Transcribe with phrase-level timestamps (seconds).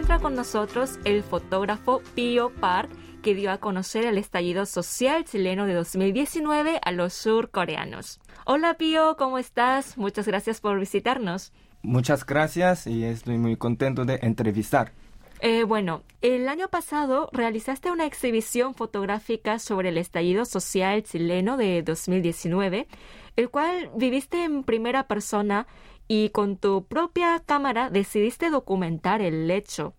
[0.00, 2.90] encuentra con nosotros el fotógrafo Pio Park,
[3.22, 8.18] que dio a conocer el estallido social chileno de 2019 a los surcoreanos.
[8.46, 9.98] Hola Pio, ¿cómo estás?
[9.98, 11.52] Muchas gracias por visitarnos.
[11.82, 14.92] Muchas gracias y estoy muy contento de entrevistar.
[15.40, 21.82] Eh, bueno, el año pasado realizaste una exhibición fotográfica sobre el estallido social chileno de
[21.82, 22.88] 2019,
[23.36, 25.66] el cual viviste en primera persona
[26.10, 29.94] y con tu propia cámara decidiste documentar el hecho.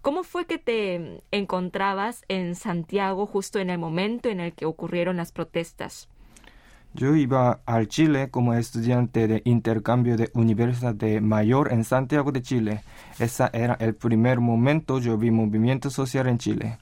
[0.00, 5.18] ¿Cómo fue que te encontrabas en Santiago justo en el momento en el que ocurrieron
[5.18, 6.08] las protestas?
[6.94, 12.40] Yo iba al Chile como estudiante de intercambio de Universidad de Mayor en Santiago de
[12.40, 12.80] Chile.
[13.18, 16.78] Ese era el primer momento yo vi movimiento social en Chile.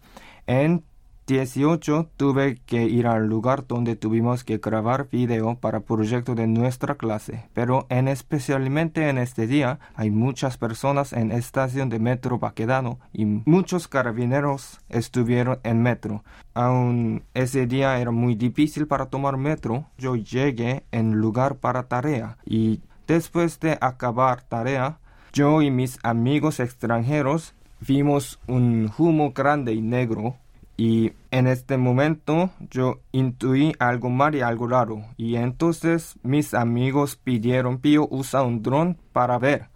[1.29, 6.95] 18 tuve que ir al lugar donde tuvimos que grabar video para proyecto de nuestra
[6.95, 12.99] clase, pero en especialmente en este día hay muchas personas en estación de metro Baquedano
[13.13, 16.25] y muchos carabineros estuvieron en metro.
[16.55, 22.39] Aún ese día era muy difícil para tomar metro, yo llegué en lugar para tarea
[22.47, 24.99] y después de acabar tarea,
[25.35, 27.55] yo y mis amigos extranjeros
[27.87, 30.37] vimos un humo grande y negro
[30.79, 35.05] y en este momento yo intuí algo mal y algo raro.
[35.17, 39.71] Y entonces mis amigos pidieron, Pío usa un dron para ver.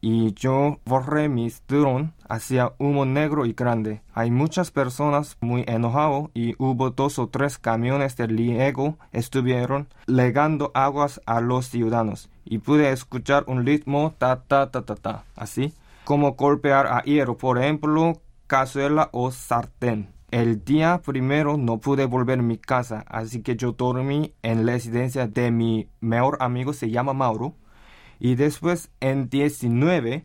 [0.00, 4.00] Y yo borré mis dron hacia humo negro y grande.
[4.14, 10.70] Hay muchas personas muy enojadas y hubo dos o tres camiones de Liego estuvieron legando
[10.72, 12.30] aguas a los ciudadanos.
[12.46, 15.74] Y pude escuchar un ritmo ta ta ta ta ta, así
[16.04, 18.14] como golpear a hierro, por ejemplo,
[18.46, 20.08] cazuela o sartén.
[20.30, 24.74] El día primero no pude volver a mi casa, así que yo dormí en la
[24.74, 27.56] residencia de mi mejor amigo, se llama Mauro.
[28.20, 30.24] Y después en 19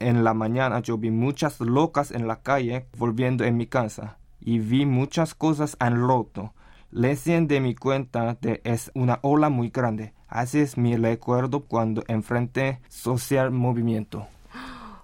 [0.00, 4.58] en la mañana yo vi muchas locas en la calle volviendo en mi casa y
[4.58, 6.52] vi muchas cosas en roto.
[6.92, 10.12] Recién de mi cuenta de es una ola muy grande.
[10.28, 14.26] Así es mi recuerdo cuando enfrenté social movimiento.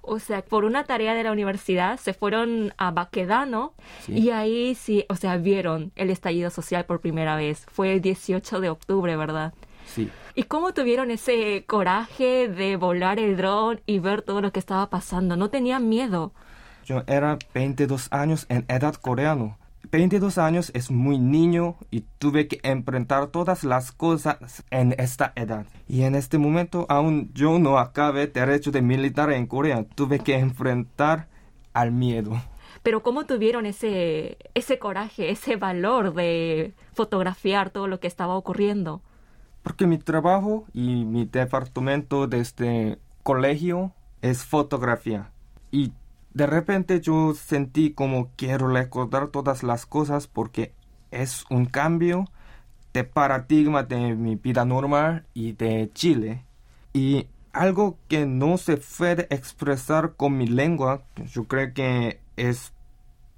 [0.07, 3.73] O sea, por una tarea de la universidad se fueron a Baquedano
[4.07, 7.67] y ahí sí, o sea, vieron el estallido social por primera vez.
[7.71, 9.55] Fue el 18 de octubre, ¿verdad?
[9.87, 10.11] Sí.
[10.35, 14.91] ¿Y cómo tuvieron ese coraje de volar el dron y ver todo lo que estaba
[14.91, 15.37] pasando?
[15.37, 16.33] ¿No tenían miedo?
[16.85, 19.59] Yo era 22 años en edad coreano
[19.91, 25.67] 22 años es muy niño y tuve que enfrentar todas las cosas en esta edad.
[25.89, 29.85] Y en este momento aún yo no acabé derecho de militar en Corea.
[29.95, 31.29] Tuve que enfrentar
[31.73, 32.41] al miedo.
[32.83, 39.03] Pero ¿cómo tuvieron ese, ese coraje, ese valor de fotografiar todo lo que estaba ocurriendo?
[39.63, 45.31] Porque mi trabajo y mi departamento de este colegio es fotografía.
[45.71, 45.93] Y
[46.35, 50.73] de repente yo sentí como quiero recordar todas las cosas porque
[51.13, 52.27] es un cambio
[52.93, 56.45] de paradigma de mi vida normal y de Chile.
[56.93, 61.03] Y algo que no se puede expresar con mi lengua,
[61.33, 62.73] yo creo que es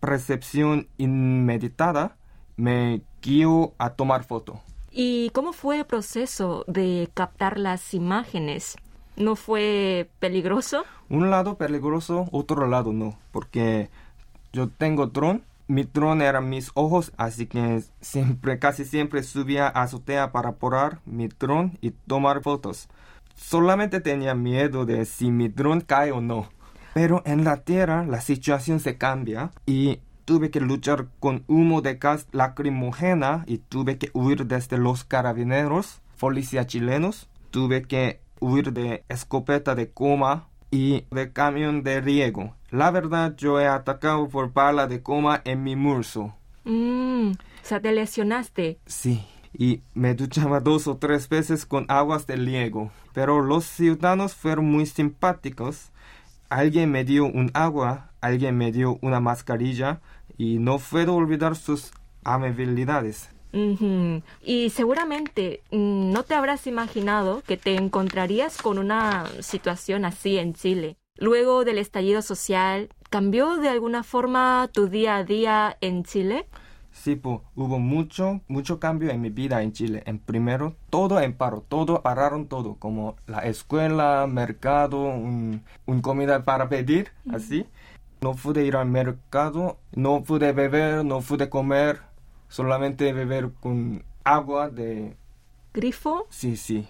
[0.00, 2.16] percepción inmediata,
[2.56, 4.60] me guío a tomar foto.
[4.90, 8.76] ¿Y cómo fue el proceso de captar las imágenes?
[9.16, 10.84] ¿No fue peligroso?
[11.08, 13.88] Un lado peligroso, otro lado no, porque
[14.52, 19.82] yo tengo dron, mi dron era mis ojos, así que siempre, casi siempre subía a
[19.82, 22.88] azotea para porar mi dron y tomar fotos.
[23.34, 26.48] Solamente tenía miedo de si mi dron cae o no.
[26.94, 31.94] Pero en la tierra la situación se cambia y tuve que luchar con humo de
[31.94, 37.28] gas lacrimógena y tuve que huir desde los carabineros, policías chilenos.
[37.50, 42.54] Tuve que huir de escopeta de coma y de camión de riego.
[42.70, 46.34] La verdad, yo he atacado por bala de coma en mi murso.
[46.64, 48.78] Mmm, o sea, te lesionaste.
[48.86, 49.24] Sí,
[49.56, 52.90] y me duchaba dos o tres veces con aguas de riego.
[53.12, 55.90] Pero los ciudadanos fueron muy simpáticos.
[56.48, 60.00] Alguien me dio un agua, alguien me dio una mascarilla
[60.36, 61.92] y no puedo olvidar sus
[62.24, 63.30] amabilidades.
[64.42, 70.54] Y seguramente mm, no te habrás imaginado que te encontrarías con una situación así en
[70.54, 70.96] Chile.
[71.18, 76.46] Luego del estallido social, ¿cambió de alguna forma tu día a día en Chile?
[76.96, 80.02] Sí, pues, hubo mucho, mucho cambio en mi vida en Chile.
[80.06, 85.62] En primero, todo en paro, todo pararon todo, como la escuela, mercado, un,
[86.02, 87.66] comida para pedir, así.
[88.20, 92.00] No pude ir al mercado, no pude beber, no pude comer,
[92.56, 95.14] solamente beber con agua de...
[95.74, 96.26] ¿Grifo?
[96.30, 96.88] Sí, sí.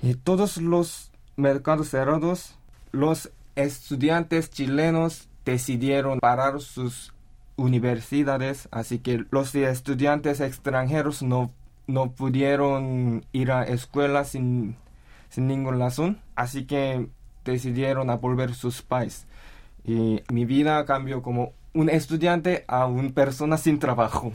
[0.00, 2.56] Y todos los mercados cerrados,
[2.92, 7.12] los estudiantes chilenos decidieron parar sus
[7.56, 11.50] universidades, así que los estudiantes extranjeros no,
[11.88, 14.76] no pudieron ir a escuela sin,
[15.30, 17.08] sin ninguna razón, así que
[17.44, 19.26] decidieron a volver sus países.
[19.84, 24.32] Y mi vida cambió como un estudiante a una persona sin trabajo.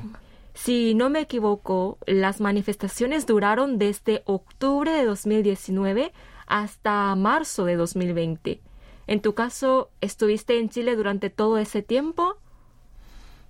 [0.53, 6.13] Si no me equivoco, las manifestaciones duraron desde octubre de 2019
[6.47, 8.61] hasta marzo de 2020.
[9.07, 12.37] En tu caso, ¿estuviste en Chile durante todo ese tiempo?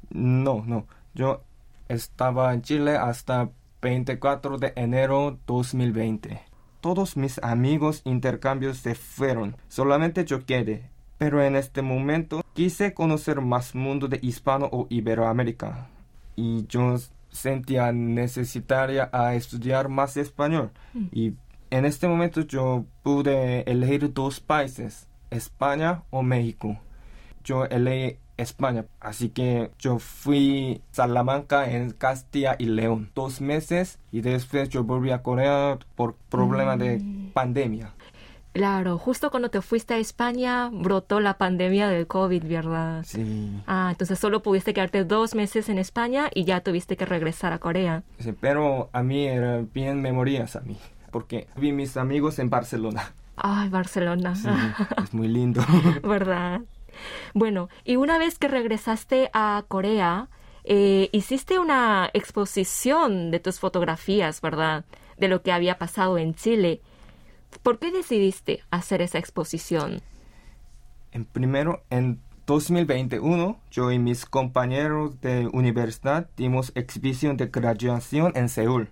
[0.10, 0.88] No, no.
[1.14, 1.42] Yo
[1.90, 3.50] estaba en Chile hasta
[3.82, 6.42] 24 de enero 2020.
[6.82, 9.58] Todos mis amigos intercambios se fueron.
[9.68, 10.90] Solamente yo quedé.
[11.18, 15.90] Pero en este momento quise conocer más mundo de hispano o iberoamérica.
[16.36, 16.98] Y yo
[17.30, 20.72] sentía necesaria a estudiar más español.
[20.94, 21.06] Mm.
[21.12, 21.34] Y
[21.70, 26.80] en este momento yo pude elegir dos países, España o México.
[27.44, 34.00] Yo elegí España, así que yo fui a Salamanca en Castilla y León dos meses
[34.12, 37.04] y después yo volví a Corea por problema de
[37.34, 37.94] pandemia.
[38.54, 43.04] Claro, justo cuando te fuiste a España brotó la pandemia del COVID, ¿verdad?
[43.04, 43.52] Sí.
[43.66, 47.58] Ah, entonces solo pudiste quedarte dos meses en España y ya tuviste que regresar a
[47.58, 48.04] Corea.
[48.20, 50.78] Sí, pero a mí era bien memorias a mí,
[51.12, 53.14] porque vi mis amigos en Barcelona.
[53.36, 54.36] Ay, Barcelona.
[54.36, 54.48] Sí,
[55.04, 55.64] es muy lindo.
[56.04, 56.62] ¿Verdad?
[57.34, 60.30] Bueno, y una vez que regresaste a Corea,
[60.64, 64.86] eh, hiciste una exposición de tus fotografías, ¿verdad?
[65.18, 66.82] De lo que había pasado en Chile.
[67.62, 70.02] ¿Por qué decidiste hacer esa exposición?
[71.12, 78.50] En primero, en 2021, yo y mis compañeros de universidad dimos exhibición de graduación en
[78.50, 78.90] Seúl.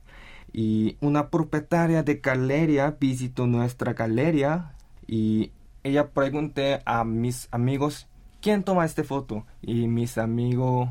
[0.53, 4.73] Y una propietaria de galería visitó nuestra galería
[5.07, 5.51] y
[5.83, 8.07] ella pregunté a mis amigos,
[8.41, 9.45] ¿quién toma esta foto?
[9.61, 10.89] Y mis amigos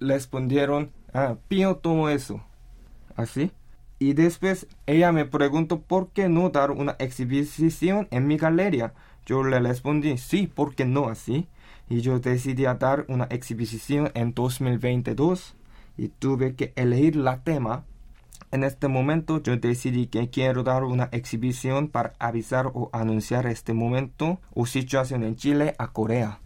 [0.00, 2.42] respondieron, ah, Pío tomó eso.
[3.16, 3.52] ¿Así?
[4.00, 8.94] Y después ella me preguntó por qué no dar una exhibición en mi galería.
[9.26, 11.46] Yo le respondí, sí, ¿por qué no así?
[11.90, 15.54] Y yo decidí dar una exhibición en 2022
[15.98, 17.84] y tuve que elegir la tema.
[18.50, 23.74] En este momento yo decidí que quiero dar una exhibición para avisar o anunciar este
[23.74, 26.40] momento o situación en Chile a Corea.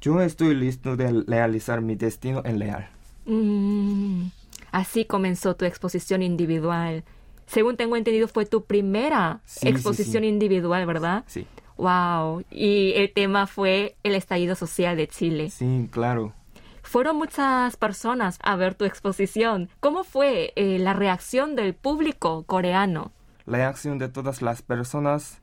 [0.00, 2.88] Yo estoy listo de realizar mi destino en Leal.
[3.26, 4.28] Mm,
[4.72, 7.04] así comenzó tu exposición individual.
[7.46, 10.28] Según tengo entendido, fue tu primera Sí, exposición sí.
[10.28, 11.24] individual, ¿verdad?
[11.26, 11.46] Sí,
[11.76, 12.44] Wow.
[12.50, 15.50] Y el tema fue el estallido social de Chile.
[15.50, 16.34] sí, claro.
[16.82, 19.68] Fueron muchas personas a ver tu exposición.
[19.80, 23.12] ¿Cómo fue eh, la reacción del público coreano?
[23.46, 25.40] La reacción de todas las personas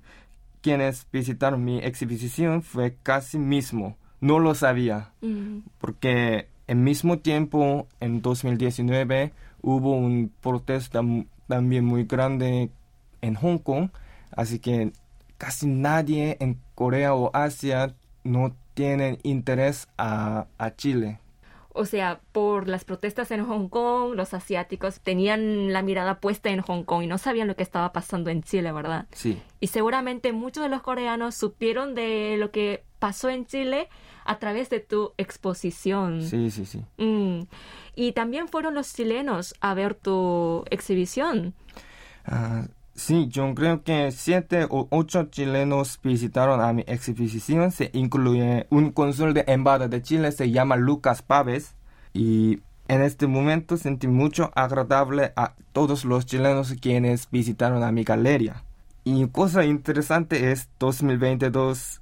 [0.62, 3.98] quienes visitaron mi exhibición fue casi mismo.
[4.20, 5.12] No lo sabía,
[5.80, 11.02] porque en mismo tiempo, en 2019, hubo un protesta
[11.48, 12.70] también muy grande
[13.22, 13.90] en Hong Kong,
[14.32, 14.92] así que
[15.38, 21.20] casi nadie en Corea o Asia no tienen interés a, a Chile.
[21.70, 26.62] O sea, por las protestas en Hong Kong, los asiáticos tenían la mirada puesta en
[26.62, 29.06] Hong Kong y no sabían lo que estaba pasando en Chile, ¿verdad?
[29.12, 33.88] Sí, Y seguramente muchos de los coreanos supieron de lo que pasó en Chile
[34.26, 36.22] a través de tu exposición.
[36.22, 36.84] sí, sí, sí.
[36.98, 37.48] Mm.
[37.96, 41.54] Y también fueron los chilenos a ver tu exhibición.
[42.26, 47.72] Ah, sí, yo creo que siete o ocho chilenos visitaron a mi exhibición.
[47.72, 51.76] Se incluye un cónsul de embajada de Chile, se llama Lucas Paves.
[52.14, 58.04] Y en este momento sentí mucho agradable a todos los chilenos quienes visitaron a mi
[58.04, 58.64] galería.
[59.04, 62.02] Y cosa interesante es 2022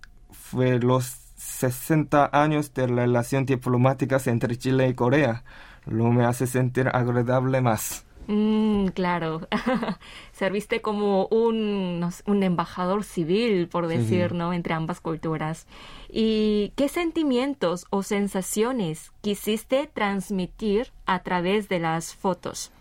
[0.55, 5.43] fue los 60 años de relación diplomáticas entre Chile y Corea.
[5.85, 8.05] Lo me hace sentir agradable más.
[8.27, 9.47] Mm, claro.
[10.31, 14.35] Serviste como un, no sé, un embajador civil, por decir, sí.
[14.37, 14.53] ¿no?
[14.53, 15.67] Entre ambas culturas.
[16.09, 22.71] ¿Y qué sentimientos o sensaciones quisiste transmitir a través de las fotos?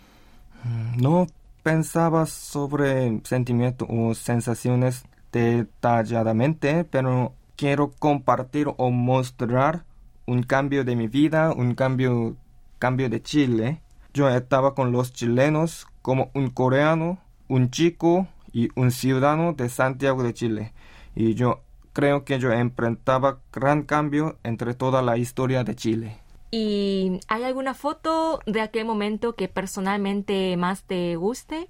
[0.97, 1.27] No
[1.65, 9.85] pensaba sobre sentimientos o sensaciones detalladamente, pero quiero compartir o mostrar
[10.27, 12.37] un cambio de mi vida, un cambio,
[12.79, 13.81] cambio de Chile.
[14.13, 17.19] Yo estaba con los chilenos como un coreano,
[17.49, 20.73] un chico y un ciudadano de Santiago de Chile.
[21.15, 26.19] Y yo creo que yo enfrentaba gran cambio entre toda la historia de Chile.
[26.51, 31.69] ¿Y hay alguna foto de aquel momento que personalmente más te guste?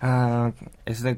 [0.00, 0.50] Ah,
[0.84, 1.16] esta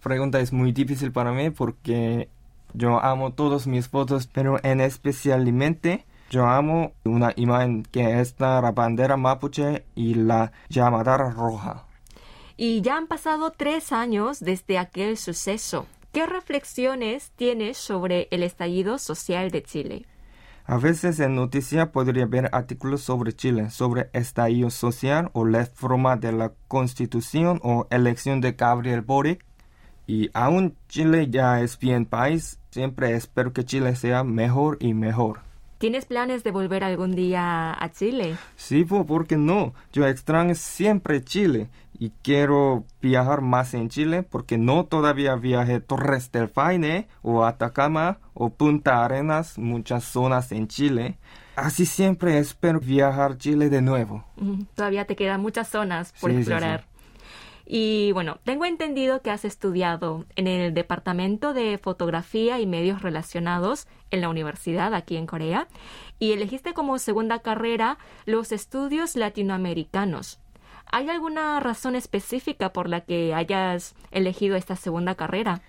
[0.00, 2.28] pregunta es muy difícil para mí porque
[2.74, 8.72] Yo amo todas mis fotos, pero en especialmente yo amo una imagen que está la
[8.72, 11.86] bandera mapuche y la llamadara roja.
[12.56, 15.86] Y ya han pasado tres años desde aquel suceso.
[16.12, 20.06] ¿Qué reflexiones tienes sobre el estallido social de Chile?
[20.66, 26.16] A veces en noticia podría ver artículos sobre Chile, sobre estallido social o la reforma
[26.16, 29.44] de la constitución o elección de Gabriel Boric.
[30.06, 35.40] Y aún Chile ya es bien país, siempre espero que Chile sea mejor y mejor.
[35.78, 38.36] ¿Tienes planes de volver algún día a Chile?
[38.56, 39.74] Sí, ¿por qué no?
[39.92, 41.68] Yo extraño siempre Chile
[41.98, 48.18] y quiero viajar más en Chile porque no todavía viajé Torres del Paine o Atacama
[48.34, 51.18] o Punta Arenas, muchas zonas en Chile.
[51.56, 54.24] Así siempre espero viajar Chile de nuevo.
[54.74, 56.84] Todavía te quedan muchas zonas por explorar.
[57.66, 63.88] Y bueno, tengo entendido que has estudiado en el Departamento de Fotografía y Medios Relacionados
[64.10, 65.66] en la universidad aquí en Corea
[66.18, 70.40] y elegiste como segunda carrera los estudios latinoamericanos.
[70.92, 75.62] ¿Hay alguna razón específica por la que hayas elegido esta segunda carrera?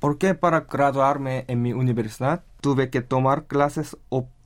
[0.00, 3.96] Porque para graduarme en mi universidad tuve que tomar clases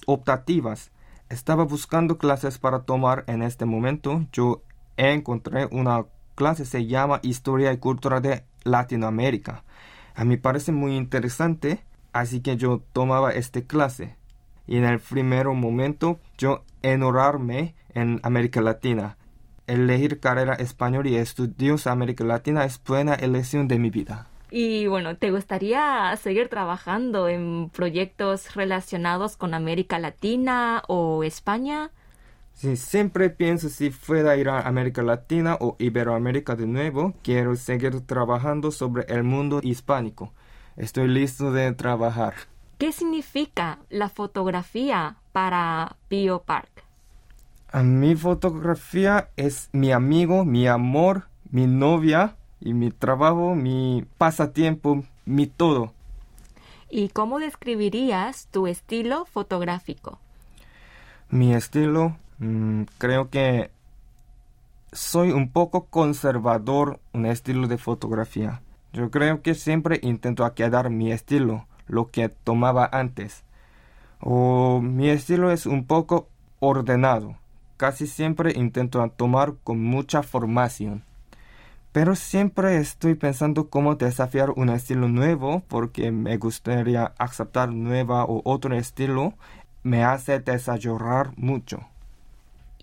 [0.06, 0.90] optativas.
[1.30, 4.26] Estaba buscando clases para tomar en este momento.
[4.32, 4.62] Yo
[4.96, 9.64] encontré una clase se llama Historia y Cultura de Latinoamérica.
[10.14, 14.16] A mí parece muy interesante, así que yo tomaba esta clase.
[14.66, 19.16] Y en el primer momento yo enamorarme en América Latina.
[19.66, 24.28] Elegir carrera español y estudios América Latina es buena elección de mi vida.
[24.50, 31.90] Y bueno, ¿te gustaría seguir trabajando en proyectos relacionados con América Latina o España?
[32.54, 38.00] Sí, siempre pienso si fuera ir a América Latina o Iberoamérica de nuevo, quiero seguir
[38.02, 40.32] trabajando sobre el mundo hispánico.
[40.76, 42.34] Estoy listo de trabajar.
[42.78, 46.84] ¿Qué significa la fotografía para Bio Park?
[47.70, 55.04] A mi fotografía es mi amigo, mi amor, mi novia y mi trabajo, mi pasatiempo,
[55.24, 55.92] mi todo.
[56.88, 60.20] ¿Y cómo describirías tu estilo fotográfico?
[61.30, 63.70] Mi estilo Mm, creo que
[64.92, 68.62] soy un poco conservador en estilo de fotografía.
[68.92, 73.42] Yo creo que siempre intento quedar mi estilo, lo que tomaba antes.
[74.20, 76.28] O mi estilo es un poco
[76.60, 77.36] ordenado.
[77.76, 81.02] Casi siempre intento tomar con mucha formación.
[81.92, 88.42] Pero siempre estoy pensando cómo desafiar un estilo nuevo porque me gustaría aceptar nueva o
[88.44, 89.34] otro estilo.
[89.82, 91.86] Me hace desarrollar mucho.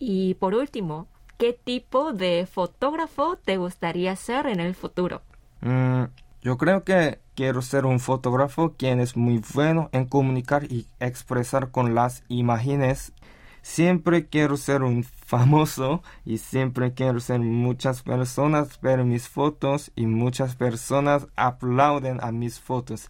[0.03, 1.05] Y por último,
[1.38, 5.22] ¿qué tipo de fotógrafo te gustaría ser en el futuro?
[5.62, 6.05] Mm,
[6.41, 11.70] yo creo que quiero ser un fotógrafo quien es muy bueno en comunicar y expresar
[11.70, 13.13] con las imágenes.
[13.62, 20.08] Siempre quiero ser un famoso y siempre quiero ser muchas personas ver mis fotos y
[20.08, 23.08] muchas personas aplauden a mis fotos.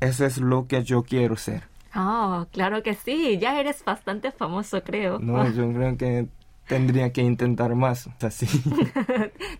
[0.00, 1.69] Eso es lo que yo quiero ser.
[1.94, 5.18] Oh, claro que sí, ya eres bastante famoso, creo.
[5.18, 6.28] No, yo creo que
[6.66, 8.46] tendría que intentar más, así.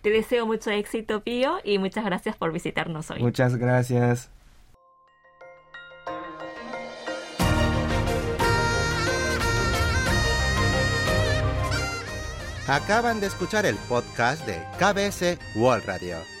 [0.01, 3.21] Te deseo mucho éxito, Pío, y muchas gracias por visitarnos hoy.
[3.21, 4.31] Muchas gracias.
[12.67, 16.40] Acaban de escuchar el podcast de KBS World Radio.